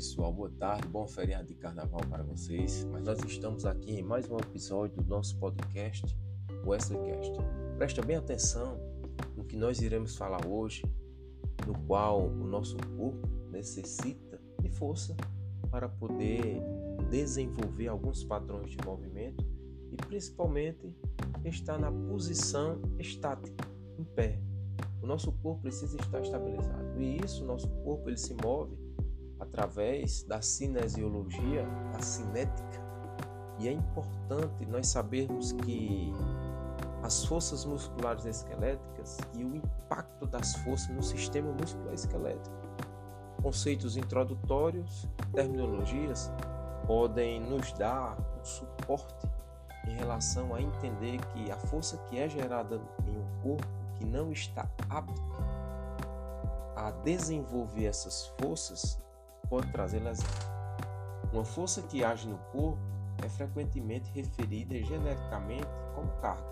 [0.00, 2.86] pessoal, boa tarde, bom feriado de carnaval para vocês.
[2.90, 6.18] Mas nós estamos aqui em mais um episódio do nosso podcast,
[6.64, 7.34] Wesleycast.
[7.76, 8.80] Presta bem atenção
[9.36, 10.82] no que nós iremos falar hoje,
[11.66, 15.14] no qual o nosso corpo necessita de força
[15.70, 16.62] para poder
[17.10, 19.46] desenvolver alguns padrões de movimento
[19.92, 20.96] e principalmente
[21.44, 24.40] estar na posição estática, em pé.
[25.02, 28.74] O nosso corpo precisa estar estabilizado e isso, nosso corpo ele se move
[29.40, 32.80] através da cinesiologia, da cinética.
[33.58, 36.12] E é importante nós sabermos que
[37.02, 42.56] as forças musculares esqueléticas e o impacto das forças no sistema muscular esquelético.
[43.42, 46.30] Conceitos introdutórios, terminologias
[46.86, 49.26] podem nos dar um suporte
[49.86, 54.30] em relação a entender que a força que é gerada em um corpo que não
[54.30, 55.22] está apto
[56.76, 59.00] a desenvolver essas forças
[59.50, 60.30] pode trazer lesão.
[61.32, 62.78] Uma força que age no corpo
[63.22, 66.48] é frequentemente referida genericamente como carga.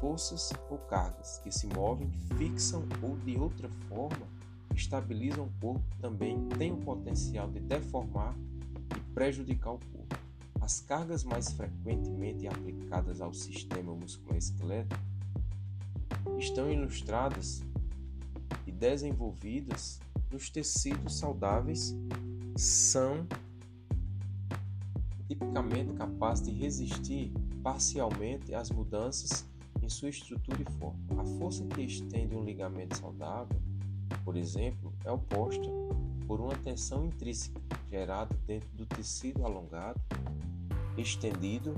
[0.00, 4.26] Forças ou cargas que se movem, fixam ou de outra forma
[4.74, 8.34] estabilizam o corpo também têm o potencial de deformar
[8.96, 10.16] e prejudicar o corpo.
[10.60, 15.00] As cargas mais frequentemente aplicadas ao sistema musculoesquelético
[16.38, 17.62] estão ilustradas
[18.66, 20.00] e desenvolvidas
[20.32, 21.94] nos tecidos saudáveis
[22.56, 23.26] são
[25.28, 29.46] tipicamente capazes de resistir parcialmente às mudanças
[29.82, 30.98] em sua estrutura e forma.
[31.20, 33.60] A força que estende um ligamento saudável,
[34.24, 35.68] por exemplo, é oposta
[36.26, 40.00] por uma tensão intrínseca gerada dentro do tecido alongado,
[40.96, 41.74] estendido.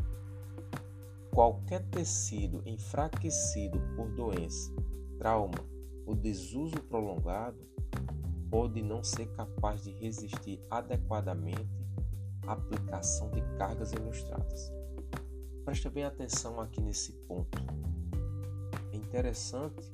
[1.33, 4.73] Qualquer tecido enfraquecido por doença,
[5.19, 5.59] trauma
[6.07, 7.74] ou desuso prolongado
[8.55, 11.69] pode não ser capaz de resistir adequadamente
[12.47, 14.73] à aplicação de cargas ilustradas.
[15.65, 17.59] Presta bem atenção aqui nesse ponto.
[18.93, 19.91] É interessante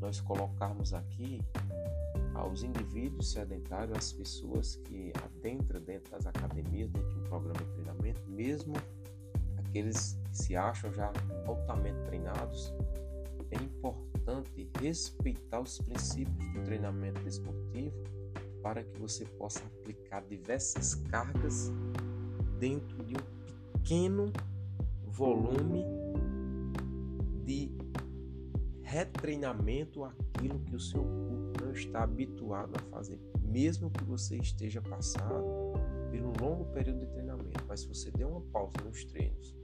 [0.00, 1.42] nós colocarmos aqui
[2.34, 7.72] aos indivíduos sedentários, as pessoas que adentram dentro das academias, dentro de um programa de
[7.74, 8.72] treinamento, mesmo
[9.58, 11.12] aqueles que se acham já
[11.46, 12.72] altamente treinados,
[13.50, 14.05] é importante
[14.86, 17.96] respeitar os princípios do treinamento desportivo
[18.62, 21.72] para que você possa aplicar diversas cargas
[22.58, 24.32] dentro de um pequeno
[25.06, 25.84] volume
[27.44, 27.70] de
[28.82, 34.80] retreinamento aquilo que o seu corpo não está habituado a fazer, mesmo que você esteja
[34.80, 35.44] passado
[36.10, 39.56] por um longo período de treinamento, mas se você der uma pausa nos treinos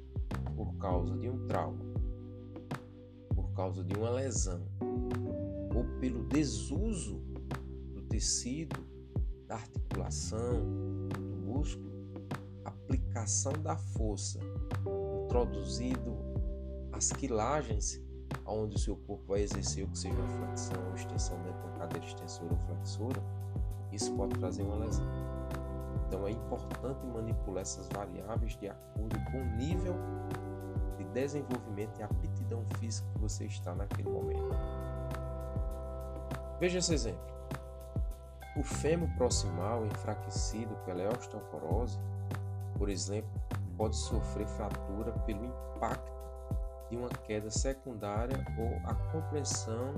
[0.56, 1.93] por causa de um trauma
[3.55, 4.66] causa de uma lesão
[6.02, 7.22] pelo desuso
[7.94, 8.84] do tecido,
[9.46, 11.92] da articulação, do músculo,
[12.64, 14.40] aplicação da força,
[15.24, 16.16] introduzido
[16.90, 18.02] as quilagens
[18.44, 21.78] onde o seu corpo vai exercer o que seja flexão ou extensão dentro de uma
[21.78, 23.22] cadeira extensora ou flexora,
[23.92, 25.06] isso pode trazer uma lesão.
[26.08, 29.94] Então é importante manipular essas variáveis de acordo com o nível
[30.98, 34.91] de desenvolvimento e aptidão física que você está naquele momento.
[36.62, 37.21] Veja esse exemplo.
[38.56, 41.99] O fêmur proximal enfraquecido pela osteoporose,
[42.78, 43.33] por exemplo,
[43.77, 46.12] pode sofrer fratura pelo impacto
[46.89, 49.93] de uma queda secundária ou a compressão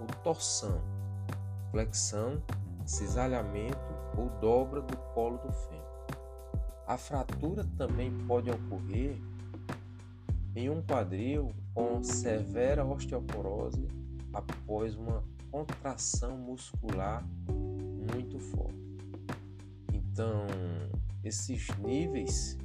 [0.00, 0.80] ou torção,
[1.70, 2.42] flexão,
[2.86, 3.76] cisalhamento
[4.16, 6.06] ou dobra do colo do fêmur.
[6.86, 9.20] A fratura também pode ocorrer
[10.56, 13.86] em um quadril com severa osteoporose
[14.32, 18.78] após uma contração muscular muito forte.
[19.92, 20.46] Então,
[21.24, 22.56] esses níveis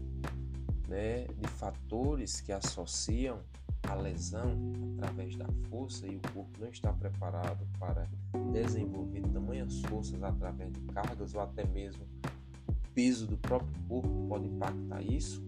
[0.88, 3.40] né, de fatores que associam
[3.88, 8.08] a lesão através da força e o corpo não está preparado para
[8.52, 12.04] desenvolver tamanhas forças através de cargas ou até mesmo
[12.68, 15.44] o peso do próprio corpo pode impactar isso.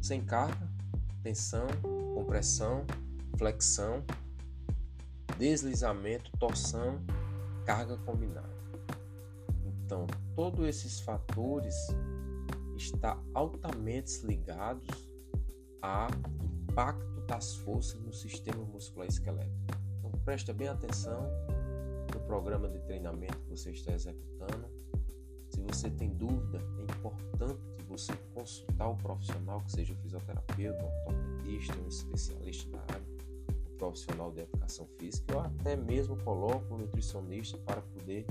[0.00, 0.68] Sem carga,
[1.22, 1.66] tensão,
[2.14, 2.84] compressão,
[3.36, 4.02] flexão,
[5.40, 7.00] deslizamento, torção,
[7.64, 8.60] carga combinada.
[9.64, 10.06] Então,
[10.36, 11.74] todos esses fatores
[12.76, 14.86] estão altamente ligados
[15.80, 16.08] ao
[16.68, 19.56] impacto das forças no sistema muscular esquelético.
[19.98, 21.26] Então, presta bem atenção
[22.12, 24.68] no programa de treinamento que você está executando.
[25.48, 27.58] Se você tem dúvida, é importante
[27.88, 33.29] você consultar o profissional, que seja o fisioterapeuta, um ortopedista, um especialista da área, um
[33.80, 38.26] profissional de educação física, ou até mesmo coloque um nutricionista para poder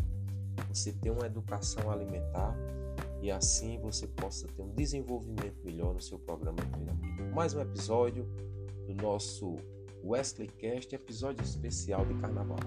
[0.67, 2.55] você ter uma educação alimentar
[3.19, 7.35] e assim você possa ter um desenvolvimento melhor no seu programa de treinamento.
[7.35, 8.25] Mais um episódio
[8.85, 9.55] do nosso
[10.03, 12.59] Wesley Cast, episódio especial de carnaval.